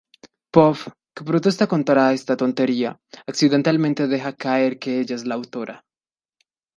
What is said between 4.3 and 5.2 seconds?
caer que ella